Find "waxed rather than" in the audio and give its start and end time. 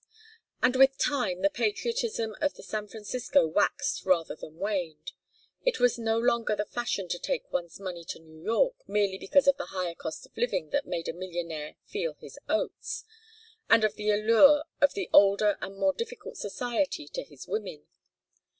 3.53-4.57